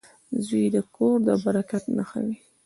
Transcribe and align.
•زوی 0.45 0.65
د 0.75 0.77
کور 0.95 1.17
د 1.27 1.29
برکت 1.43 1.83
نښه 1.97 2.19
وي. 2.25 2.37